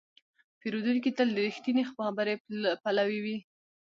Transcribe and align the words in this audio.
پیرودونکی 0.59 1.11
تل 1.17 1.27
د 1.33 1.37
رښتینې 1.47 1.83
خبرې 1.91 2.35
پلوی 2.83 3.19
وي. 3.25 3.37